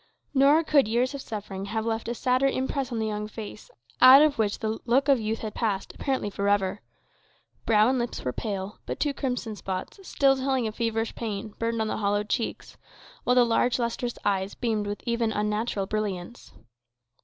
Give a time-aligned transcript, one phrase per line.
[0.33, 3.69] Nor could years of suffering have left a sadder impress on the young face,
[4.01, 6.81] out of which the look of youth had passed, apparently for ever.
[7.67, 11.79] Brow and lips were pale; but two crimson spots, still telling of feverish pain, burned
[11.81, 12.77] on the hollow cheeks,
[13.25, 16.51] while the large lustrous eyes beamed with even unnatural brilliance.